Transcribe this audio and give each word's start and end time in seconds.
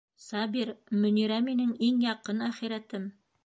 Сабир, 0.27 0.71
Мөнирә 1.03 1.39
минең 1.49 1.77
иң 1.91 2.03
яҡын 2.09 2.45
әхирәтем. 2.51 3.11